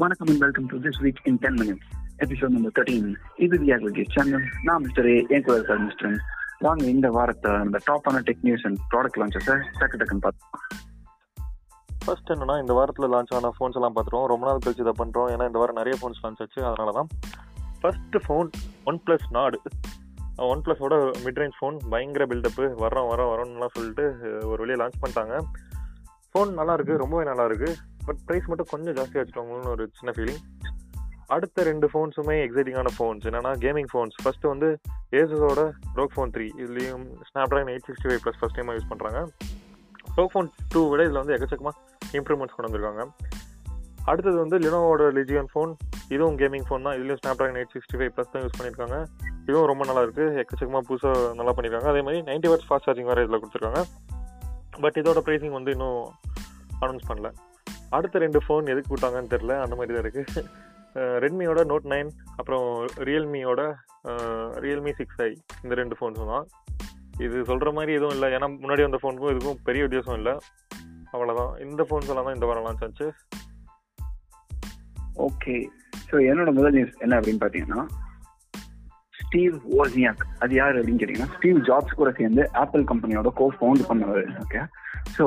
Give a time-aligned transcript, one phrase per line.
[0.00, 4.12] வணக்கம் and welcome to this week in ten minutes episode number thirteen இது the aggregate
[4.14, 6.14] channel நான் mister A N கூட mister
[6.58, 10.54] வாங்க இந்த வாரத்தை அந்த டாப்பான டெக் நியூஸ் அண்ட் ப்ராடக்ட் லான்ச்சஸை டக்கு டக்குன்னு பார்த்தோம்
[12.04, 14.26] ஃபர்ஸ்ட் என்னன்னா இந்த வாரத்தில் லான்ச் ஆன ஃபோன்ஸ் எல்லாம் பார்த்துருவோம்.
[14.26, 16.64] ரொம்ப நாள் கழிச்சு இதை பண்ணுறோம் ஏன்னா இந்த வாரம் நிறைய ஃபோன்ஸ் லான்ச் ஆச்சு.
[16.64, 17.08] அதனால தான்
[17.80, 18.50] ஃபர்ஸ்ட் ஃபோன்
[18.84, 19.60] ஒன் ப்ளஸ் நாடு
[20.36, 25.36] ஒன் ப்ளஸோட மிட்ரேஞ்ச் ஃபோன் பயங்கர பில்டப்பு வரோம் வரோம் வரோம்லாம் சொல்லிட்டு ஒரு வழியை லான்ச் பண்ணிட்டாங்க.
[26.32, 27.74] ஃபோன் நல்லாயிருக்கு ரொம்பவே நல்லாயிருக்கு
[28.06, 30.42] பட் ப்ரைஸ் மட்டும் கொஞ்சம் ஜாஸ்தியாக வச்சுட்டாங்களோன்னு ஒரு சின்ன ஃபீலிங்
[31.34, 34.68] அடுத்த ரெண்டு ஃபோன்ஸுமே எக்ஸைட்டிங்கான ஃபோன்ஸ் என்னென்னா கேமிங் ஃபோன்ஸ் ஃபர்ஸ்ட் வந்து
[35.18, 35.60] ஏசஸோட
[35.98, 37.04] ரோக் ஃபோன் த்ரீ இதுலேயும்
[37.52, 39.20] Snapdragon eight sixty five plus first டைமாக யூஸ் பண்ணுறாங்க
[40.16, 41.76] ரோக் ஃபோன் டூ விட இதில் வந்து எக்கச்சக்கமாக
[42.18, 43.04] இம்ப்ரூவ்மெண்ட்ஸ் கொண்டு வந்திருக்காங்க.
[44.10, 45.72] அடுத்தது வந்து லினோவோட லிஜியன் ஃபோன்
[46.14, 46.96] இதுவும் கேமிங் ஃபோன் தான்.
[46.98, 48.96] இதுலேயும் Snapdragon eight sixty five plus தான் யூஸ் பண்ணியிருக்காங்க
[49.48, 53.24] இதுவும் ரொம்ப நல்லா இருக்குது எக்கச்சக்கமாக புதுசாக நல்லா பண்ணியிருக்காங்க அதே மாதிரி நைன்டி வாட்ஸ் ஃபாஸ்ட் சார்ஜிங் வேறு
[53.26, 53.82] இதில் கொடுத்துருக்காங்க.
[54.80, 56.00] பட் இதோட ப்ரைஸிங் வந்து இன்னும்
[56.80, 57.30] அனௌன்ஸ் பண்ணல.
[57.96, 60.42] அடுத்த ரெண்டு ஃபோன் எதுக்கு விட்டாங்கன்னு தெரில அந்த மாதிரி தான் இருக்குது
[61.24, 62.08] ரெட்மியோட நோட் நைன்
[62.40, 62.66] அப்புறம்
[63.08, 63.60] ரியல்மியோட
[64.64, 65.30] ரியல்மி சிக்ஸ் ஐ
[65.64, 66.46] இந்த ரெண்டு ஃபோன்ஸும் தான்.
[67.24, 68.28] இது சொல்கிற மாதிரி எதுவும் இல்லை.
[68.36, 70.34] ஏன்னா முன்னாடி வந்த ஃபோனுக்கும் இதுக்கும் பெரிய வித்தியாசம் இல்லை.
[71.14, 73.08] அவ்வளோதான் இந்த ஃபோன்ஸ் எல்லாம் தான் இந்த வாரம் லான்ச் ஆச்சு.
[75.26, 75.56] ஓகே
[76.08, 77.80] ஸோ என்னோட முதல் நியூஸ் என்ன அப்படின்னு பார்த்தீங்கன்னா
[79.20, 84.30] ஸ்டீவ் ஓசியாக் அது யார் அப்படின்னு கேட்டிங்கன்னா ஸ்டீவ் ஜாப்ஸ் கூட சேர்ந்து ஆப்பிள் கம்பெனியோட கோ ஃபவுண்ட் பண்ணவர்.
[84.44, 84.62] ஓகே
[85.16, 85.26] ஸோ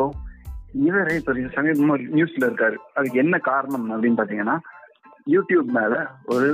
[0.87, 2.77] இவர் இப்போ சமீபமா ஒரு நியூஸில் இருக்காரு.
[2.97, 4.55] அதுக்கு என்ன காரணம் அப்படின்னு பார்த்தீங்கன்னா
[5.33, 5.99] யூடியூப் மேலே
[6.33, 6.47] ஒரு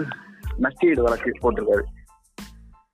[0.66, 1.84] நஷ்டீடு வழக்கு போட்டிருக்காரு.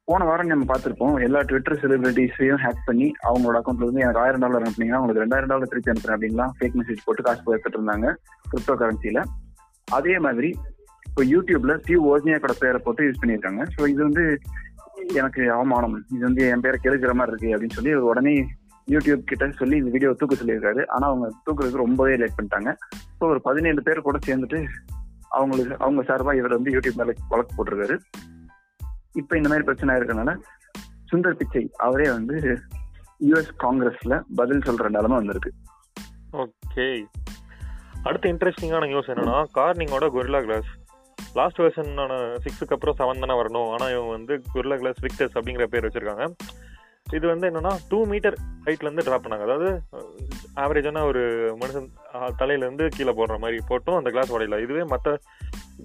[0.10, 4.66] போன வாரம் நம்ம பார்த்துருப்போம் எல்லா ட்விட்டர் செலிபிரிட்டிஸையும் ஹேக் பண்ணி அவங்களோட அக்கௌண்ட்ல இருந்து எனக்கு ஆயிரம் டாலர்
[4.66, 8.10] அனுப்புனீங்கன்னா உங்களுக்கு ரெண்டாயிரம் டாலர் திருப்பி அனுப்புறேன் அப்படின்லாம் ஃபேக் மெசேஜ் போட்டு காசு எடுத்துட்டு இருந்தாங்க
[8.52, 9.22] கிரிப்டோ கரன்சியில
[9.88, 10.50] அதே மாதிரி
[11.08, 12.06] இப்போ யூடியூப்ல ஸ்டீவ்
[12.46, 13.64] கூட பேரை போட்டு யூஸ் பண்ணியிருக்காங்க.
[13.76, 14.26] ஸோ இது வந்து
[15.22, 15.96] எனக்கு அவமானம்.
[16.16, 18.36] இது வந்து என் பேரை கெடுக்கிற மாதிரி இருக்கு அப்படின்னு சொல்லி உடனே
[18.94, 20.82] யூடியூப் கிட்ட சொல்லி இந்த வீடியோ தூக்க சொல்லியிருக்காரு.
[20.96, 22.72] ஆனா அவங்க தூக்குறதுக்கு ரொம்பவே லேட் பண்ணிட்டாங்க.
[23.18, 24.60] ஸோ ஒரு பதினேழு பேர் கூட சேர்ந்துட்டு
[25.38, 27.98] அவங்களுக்கு அவங்க சார்பா இவர் வந்து யூடியூப் மேல வழக்கு போட்டிருக்காரு.
[29.22, 30.32] இப்போ இந்த மாதிரி பிரச்சனை இருக்கனால
[31.12, 32.36] சுந்தர் பிச்சை அவரே வந்து
[33.30, 35.52] யுஎஸ் காங்கிரஸ்ல பதில் சொல்ற நிலைமை வந்திருக்கு.
[36.44, 36.88] ஓகே
[38.08, 40.72] அடுத்த இன்ட்ரெஸ்டிங்கான நியூஸ் என்னன்னா கார்னிங்கோட கொரிலா கிளாஸ்
[41.38, 42.14] லாஸ்ட் வெர்ஷனான
[42.44, 43.70] சிக்ஸுக்கு அப்புறம் செவன் தானே வரணும்.
[43.76, 46.26] ஆனால் இவங்க வந்து கொரில்லா கிளாஸ் விக்டர்ஸ் அப்படிங்கிற பேர் வச்சிருக்காங்க.
[47.14, 48.36] இது வந்து என்னன்னா டூ மீட்டர்
[48.66, 49.46] ஹைட்ல இருந்து ட்ராப் பண்ணாங்க.
[49.48, 49.70] அதாவது
[50.64, 51.22] ஆவரேஜான ஒரு
[51.62, 51.90] மனுஷன்
[52.40, 54.58] தலையிலேருந்து கீழே போடுற மாதிரி போட்டும் அந்த கிளாஸ் உடையல.
[54.66, 55.10] இதுவே மற்ற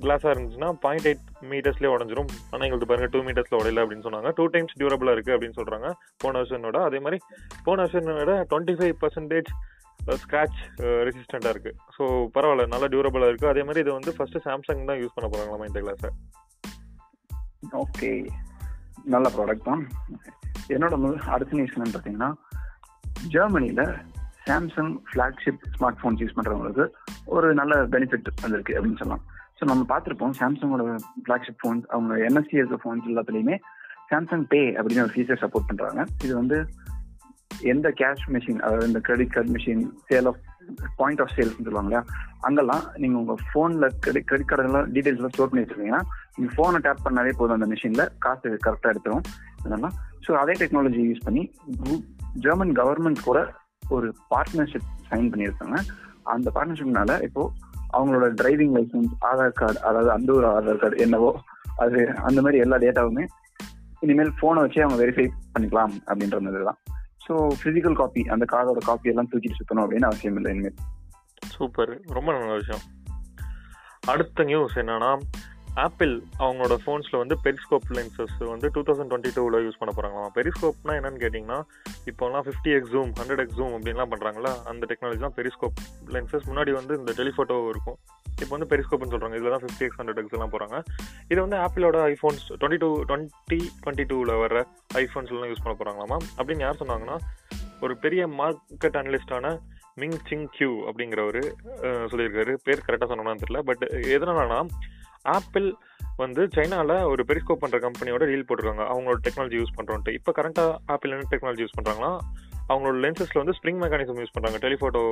[0.05, 2.31] கிளாஸாக இருந்துச்சுன்னா பாயிண்ட் எயிட் மீட்டர்ஸ்லேயே உடஞ்சிரும்.
[2.51, 4.31] ஆனால் எங்களுக்கு பாருங்க டூ மீட்டர்ஸில் உடையல அப்படின்னு சொன்னாங்க.
[4.39, 5.91] டூ டைம்ஸ் டியூரபிளாக இருக்குது அப்படின்னு சொல்கிறாங்க
[6.25, 7.21] போன வருஷனோட அதே மாதிரி
[7.69, 9.51] போன வருஷனோட டுவெண்ட்டி ஃபைவ் பர்சன்டேஜ்
[10.25, 10.61] ஸ்க்ராச்
[11.07, 12.05] ரெசிஸ்டண்டாக இருக்குது ஸோ
[12.37, 15.83] பரவாயில்ல நல்லா டியூரபிளாக இருக்குது அதே மாதிரி இது வந்து ஃபஸ்ட்டு சாம்சங் தான் யூஸ் பண்ண போகிறாங்களா இந்த
[15.87, 16.11] கிளாஸை
[17.85, 18.11] ஓகே
[19.15, 19.83] நல்ல ப்ராடக்ட் தான்.
[20.75, 22.31] என்னோட முதல் அடுத்த நியூஸ் என்னன்னு பார்த்தீங்கன்னா
[23.29, 23.85] ஜெர்மனியில்
[24.47, 26.85] Samsung flagship smart phones use பண்ணுறவங்களுக்கு
[27.27, 29.25] ஒரு நல்ல பெனிஃபிட் வந்திருக்கு அப்படின்னு சொல்லலாம்.
[29.57, 30.85] ஸோ நம்ம பார்த்துருப்போம் சாம்சங்கோட
[31.25, 33.57] ஃப்ளாக்ஷிப் ஃபோன்ஸ் அவங்க என்எஸ்சி இருக்க ஃபோன்ஸ் எல்லாத்துலேயுமே
[34.11, 36.59] சாம்சங் பே அப்படின்னு ஒரு ஃபீச்சர் சப்போர்ட் பண்ணுறாங்க இது வந்து
[37.73, 40.41] எந்த கேஷ் மிஷின் அதாவது இந்த credit card machine sale of
[40.99, 42.03] point of sales சொல்லுவாங்க இல்லையா?
[42.47, 46.03] அங்கெல்லாம் நீங்க உங்க போன்ல கிரெடிட் கிரெடிட் கார்டு எல்லாம் டீடைல்ஸ் எல்லாம் ஸ்டோர் பண்ணி வச்சிருக்கீங்கன்னா
[46.37, 49.25] நீங்க போனை டேப் பண்ணாலே போதும் அந்த மிஷின்ல காசு கரெக்டா எடுத்துரும்.
[49.65, 51.43] இதெல்லாம் ஸோ அதே டெக்னாலஜி யூஸ் பண்ணி
[52.45, 53.39] ஜெர்மன் கவர்மெண்ட் கூட
[53.97, 55.79] ஒரு பார்ட்னர்ஷிப் சைன் பண்ணியிருக்காங்க.
[56.35, 57.45] அந்த பார்ட்னர்ஷிப்னால இப்போ
[57.97, 61.31] அவங்களோட டிரைவிங் லைசன்ஸ் ஆதார் கார்டு அதாவது அந்த ஒரு ஆதார் கார்டு என்னவோ
[61.85, 63.25] அது அந்த மாதிரி எல்லா டேட்டாவுமே
[64.05, 66.80] இனிமேல் போனை வச்சே அவங்க வெரிஃபை பண்ணிக்கலாம் அப்படின்ற மாதிரி தான்.
[67.31, 70.75] ஸோ ஃபிசிக்கல் காப்பி அந்த கார்டோட காப்பி எல்லாம் தூக்கிட்டு சுத்தணும் அப்படின்னு அவசியம் இல்லை இனிமேல்.
[71.47, 72.01] சூப்பர்.
[72.01, 72.81] ரொம்ப நல்ல விஷயம்.
[74.07, 75.19] அடுத்த நியூஸ் என்னன்னா
[75.85, 76.15] ஆப்பிள்
[76.45, 81.21] அவங்களோட ஃபோன்ஸில் வந்து பெரிஸ்கோப் லென்சஸ் வந்து டூ தௌசண்ட் டுவெண்ட்டி டூவில் யூஸ் பண்ண போகிறாங்களாம் பெரிஸ்கோப்னா என்னன்னு
[81.23, 81.59] கேட்டிங்கன்னா
[82.11, 85.79] இப்போலாம் fifty X zoom hundred X zoom அப்படின்லாம் பண்ணுறாங்களா அந்த டெக்னாலஜி தான் பெரிஸ்கோப்
[86.17, 87.99] லென்சஸ் முன்னாடி வந்து இந்த டெலிஃபோட்டோ இருக்கும்.
[88.43, 90.77] இப்போ வந்து பெரிஸ்கோப்னு சொல்கிறாங்க இதில் தான் ஃபிஃப்டி எக்ஸ் ஹண்ட்ரட் எக்ஸ்லாம் போகிறாங்க
[91.33, 94.65] இது வந்து ஆப்பிளோட iPhones twenty two twenty twenty டூவில் வர
[95.03, 97.19] ஐஃபோன்ஸ்லாம் யூஸ் பண்ண போகிறாங்களாமா அப்படின்னு யார் சொன்னாங்கன்னா
[97.87, 99.57] ஒரு பெரிய மார்க்கெட் அனலிஸ்டான
[100.01, 101.43] மிங் சிங் கியூ அப்படிங்கிறவர்
[102.13, 102.53] சொல்லியிருக்காரு.
[102.67, 103.85] பேர் கரெக்டாக சொன்னோம்னு தெரியல பட்
[104.17, 104.61] எதனாலனா
[105.25, 105.69] ஆப்பிள்
[106.23, 108.85] வந்து சைனாவில் ஒரு பெரிஸ்கோப் பண்ணுற கம்பெனியோட டீல் போட்டிருக்காங்க.
[108.93, 110.65] அவங்களோட டெக்னாலஜி யூஸ் பண்ணுறோன்ட்டு இப்போ கரண்டா
[110.95, 112.13] ஆப்பிள் என்ன டெக்னாலஜி யூஸ் பண்ணுறாங்கன்னா
[112.71, 115.03] அவங்களோட லென்சஸில் வந்து ஸ்ப்ரிங் மெக்கானிசம் யூஸ் பண்ணுறாங்க டெலிஃபோட்டோ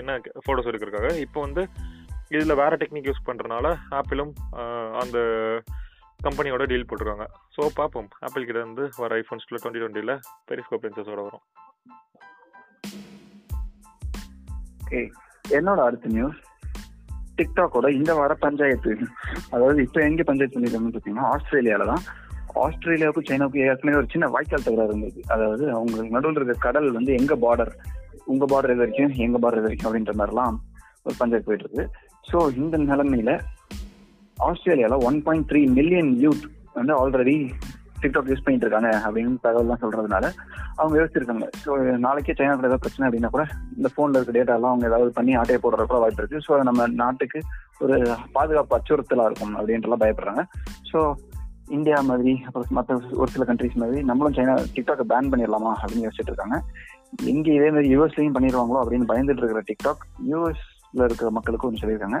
[0.00, 0.12] என்ன
[0.44, 1.08] ஃபோட்டோஸ் எடுக்கிறதுக்காக.
[1.24, 1.62] இப்போ வந்து
[2.34, 4.32] இதில் வேறு டெக்னிக் யூஸ் பண்ணுறனால ஆப்பிளும்
[5.02, 5.18] அந்த
[6.26, 7.26] கம்பெனியோட டீல் போட்டிருக்காங்க.
[7.56, 8.08] ஸோ பார்ப்போம்.
[8.26, 10.14] ஆப்பிள் கிட்ட இருந்து வர ஐஃபோன்ஸ்ல டுவெண்ட்டி டுவெண்ட்டியில்
[10.50, 11.44] பெரிஸ்கோப் லென்சஸோட வரும்.
[14.84, 15.02] ஓகே
[15.58, 16.40] என்னோட அடுத்த நியூஸ்
[17.42, 18.92] டிக்டாக்கோட இந்த வார பஞ்சாயத்து.
[19.54, 22.04] அதாவது இப்போ எங்க பஞ்சாயத்து பண்ணிருக்காங்கன்னு பார்த்தீங்கன்னா ஆஸ்திரேலியால தான்
[22.64, 25.20] ஆஸ்திரேலியாவுக்கும் சைனாவுக்கும் ஏற்கனவே ஒரு சின்ன வாய்க்கால் தகராறு இருந்தது.
[25.34, 27.72] அதாவது அவங்க நடுவில் இருக்க கடல் வந்து எங்க பார்டர்
[28.32, 30.56] உங்க பார்டர் எது வரைக்கும் எங்க பார்டர் எது வரைக்கும் அப்படின்ற மாதிரிலாம்
[31.06, 31.84] ஒரு பஞ்சாயத்து போயிட்டு இருக்கு
[32.24, 33.32] ஸோ இந்த நிலைமையில
[34.38, 36.44] ஆஸ்திரேலியால one point three million youth
[36.78, 37.36] வந்து ஆல்ரெடி
[38.02, 40.26] டிக்டாக் யூஸ் பண்ணிட்டு இருக்காங்க அப்படின்னு தகவல்லாம் சொல்றதுனால
[40.78, 41.46] அவங்க யோசிச்சிருக்காங்க.
[41.64, 41.70] ஸோ
[42.04, 43.44] நாளைக்கே சைனாவில் ஏதாவது பிரச்சனை அப்படின்னா கூட
[43.78, 46.44] இந்த ஃபோனில் இருக்க டேட்டாலாம் அவங்க ஏதாவது பண்ணி ஆட்டையை போடுற கூட வாய்ப்பு இருக்கு.
[46.46, 47.40] ஸோ நம்ம நாட்டுக்கு
[47.84, 47.96] ஒரு
[48.38, 50.44] பாதுகாப்பு அச்சுறுத்தலாக இருக்கும் அப்படின்ட்டுலாம் பயப்படுறாங்க.
[50.92, 51.00] ஸோ
[51.76, 56.32] இந்தியா மாதிரி அப்புறம் மற்ற ஒரு சில கண்ட்ரிஸ் மாதிரி நம்மளும் சைனா டிக்டாக்கை பேன் பண்ணிடலாமா அப்படின்னு யோசிச்சுட்டு
[56.32, 56.56] இருக்காங்க.
[57.32, 62.20] எங்கே இதே மாதிரி யூஎஸ்லையும் பண்ணிடுவாங்களோ அப்படின்னு பயந்துட்டு இருக்கிற டிக்டாக் யூஎஸ்ல இருக்கிற மக்களுக்கு ஒன்று சொல்லியிருக்காங்க.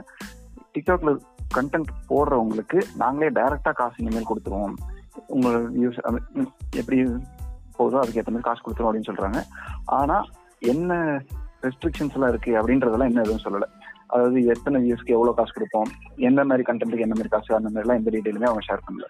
[0.74, 1.12] டிக்டாக்ல
[1.56, 4.76] கண்டென்ட் போடுறவங்களுக்கு நாங்களே டைரக்டா காசு இனிமேல் கொடுத்துருவோம்.
[5.34, 5.48] உங்க
[5.82, 5.98] யூஸ்
[6.80, 6.98] எப்படி
[7.82, 9.40] போகுதோ அதுக்கேற்ற மாதிரி காசு கொடுத்துரும் அப்படின்னு சொல்றாங்க.
[10.00, 10.18] ஆனா
[10.72, 10.92] என்ன
[11.66, 13.66] ரெஸ்ட்ரிக்ஷன்ஸ் எல்லாம் இருக்கு அப்படின்றதெல்லாம் என்ன எதுவும் சொல்லல.
[14.14, 15.90] அதாவது எத்தனை வியூஸ்க்கு எவ்வளவு காசு கொடுப்போம்
[16.28, 19.06] எந்த மாதிரி கண்டென்ட்டுக்கு என்ன மாதிரி காசு அந்த மாதிரி எல்லாம் எந்த டீட்டெயிலுமே அவங்க ஷேர் பண்ணல.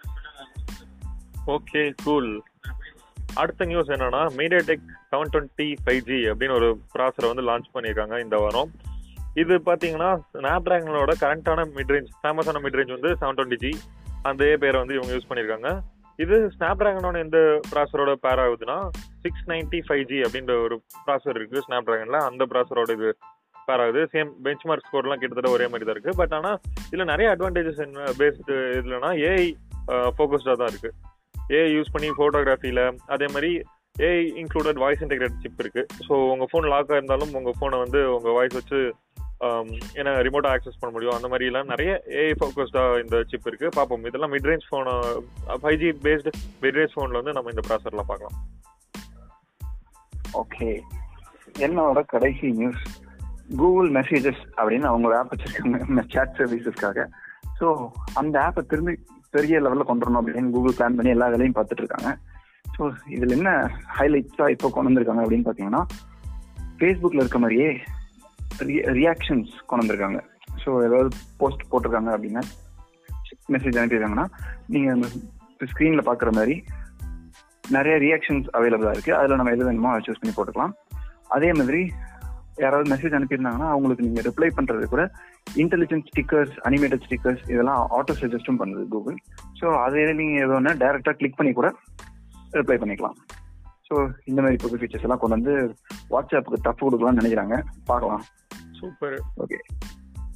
[1.55, 2.29] ஓகே கூல்
[3.41, 8.37] அடுத்த நியூஸ் என்னன்னா MediaTek seven twenty five G அப்படின்னு ஒரு ப்ராசரை வந்து லான்ச் பண்ணியிருக்காங்க இந்த
[8.43, 8.71] வாரம்.
[9.41, 13.71] இது பார்த்தீங்கன்னா ஸ்னாப் டிராகனோட கரண்டான மிட்ரேஞ்ச் ஃபேமஸான மிட்ரேஞ்ச் வந்து செவன் டுவெண்ட்டி ஜி
[14.29, 15.69] அந்த பேரை வந்து இவங்க யூஸ் பண்ணியிருக்காங்க.
[16.19, 17.39] இது ஸ்னாப் டிராகனோட எந்த
[17.69, 18.75] ப்ராசரோட பேர் ஆகுதுன்னா
[19.23, 20.75] சிக்ஸ் நைன்டி ஃபைவ் ஜி அப்படின்ற ஒரு
[21.05, 23.09] ப்ராசர் இருக்கு ஸ்னாப் டிராகன்ல அந்த ப்ராசரோட இது
[23.67, 24.01] பேர் ஆகுது.
[24.13, 26.13] சேம் பெஞ்ச் மார்க் ஸ்கோர்லாம் கிட்டத்தட்ட ஒரே மாதிரி தான் இருக்கு.
[26.21, 26.57] பட் ஆனால்
[26.91, 29.45] இதில் நிறைய அட்வான்டேஜஸ் என்ன பேஸ்டு இதுலனா ஏஐ
[30.17, 30.91] ஃபோக்கஸ்டாக தான் இருக்கு.
[31.57, 32.83] ஏஐ யூஸ் பண்ணி ஃபோட்டோகிராஃபியில்
[33.15, 33.51] அதே மாதிரி
[33.95, 35.83] AI included voice integrate chip இருக்கு.
[36.07, 38.79] ஸோ உங்கள் ஃபோன் லாக்காக இருந்தாலும் உங்கள் ஃபோனை வந்து உங்கள் வாய்ஸ் வச்சு
[39.99, 41.15] ஏன்னா ரிமோட்டாக ஆக்சஸ் பண்ண முடியும்.
[41.15, 41.91] அந்த மாதிரிலாம் நிறைய
[42.21, 43.69] ஏஐ ஃபோக்கஸ்டாக இந்த சிப் இருக்கு.
[43.77, 44.05] பார்ப்போம்.
[44.09, 44.93] இதெல்லாம் மிட்ரேஞ்ச் ஃபோனை
[45.63, 46.33] ஃபைவ் ஜி பேஸ்டு
[46.65, 48.37] மிட்ரேஞ்ச் ஃபோனில் வந்து நம்ம இந்த ப்ராசர்லாம் பார்க்கலாம்.
[50.41, 50.67] ஓகே
[51.65, 52.83] என்னோட கடைசி நியூஸ்
[53.57, 56.05] கூகுள் மெசேஜஸ் அப்படின்னு அவங்க ஆப் வச்சிருக்காங்க.
[56.13, 57.07] சேட் சர்வீசஸ்க்காக
[57.59, 57.67] ஸோ
[58.21, 58.93] அந்த ஆப்பை திரும்பி
[59.35, 62.09] பெரிய லெவலில் கொண்டு வரணும் அப்படின்னு கூகுள் பிளான் பண்ணி எல்லா வேலையும் பார்த்துட்டு இருக்காங்க.
[62.75, 62.83] ஸோ
[63.15, 63.51] இதில் என்ன
[63.97, 65.83] ஹைலைட்ஸாக இப்போ கொண்டு வந்திருக்காங்க அப்படின்னு பார்த்தீங்கன்னா
[66.79, 67.69] ஃபேஸ்புக்கில் இருக்க மாதிரியே
[68.99, 70.19] ரியாக்ஷன்ஸ் கொண்டு வந்திருக்காங்க
[70.63, 71.09] ஸோ ஏதாவது
[71.41, 72.43] போஸ்ட் போட்டிருக்காங்க அப்படின்னா
[73.53, 74.27] மெசேஜ் அனுப்பியிருக்காங்கன்னா
[74.73, 75.03] நீங்கள்
[75.71, 76.55] ஸ்க்ரீனில் பார்க்குற மாதிரி
[77.75, 80.73] நிறைய ரியாக்ஷன்ஸ் அவைலபிளாக இருக்குது அதில் நம்ம எது வேணுமோ அதை சூஸ் பண்ணி போட்டுக்கலாம்.
[81.27, 81.81] அதே மாதிரி
[82.63, 85.03] யாராவது மெசேஜ் அனுப்பியிருந்தாங்கன்னா அவங்களுக்கு நீங்கள் ரிப்ளை பண்ணுறது கூட
[85.63, 89.17] இன்டெலிஜென்ட் ஸ்டிக்கர்ஸ் அனிமேட்டட் ஸ்டிக்கர்ஸ் இதெல்லாம் ஆட்டோ சஜஸ்டும் பண்ணுது கூகுள்
[89.59, 91.69] ஸோ அதே நீங்கள் எது ஒன்று டேரெக்டாக கிளிக் பண்ணி கூட
[92.59, 93.17] ரிப்ளை பண்ணிக்கலாம்.
[93.87, 93.95] ஸோ
[94.25, 95.53] இந்த மாதிரி புது ஃபீச்சர்ஸ் எல்லாம் கொண்டு வந்து
[96.13, 97.57] வாட்ஸ்அப்புக்கு தப்பு கொடுக்கலாம்னு நினைக்கிறாங்க.
[97.85, 98.23] பார்க்கலாம்.
[98.83, 99.21] சூப்பர்.
[99.37, 99.57] ஓகே.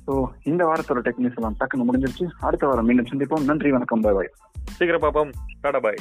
[0.08, 2.30] ஸோ இந்த வாரத்தோட டெக்னிக்ஸ் எல்லாம் டக்குன்னு முடிஞ்சிருச்சு.
[2.40, 3.44] அடுத்த வாரம் மீண்டும் சந்திப்போம்.
[3.44, 4.32] நன்றி வணக்கம் பாய் பாய்.
[4.64, 5.32] சீக்கிரம் பார்ப்போம்.
[5.62, 5.96] டாடா பாய்.